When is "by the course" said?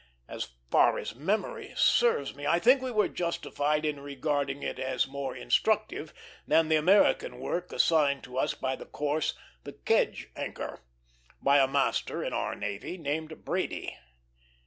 8.55-9.35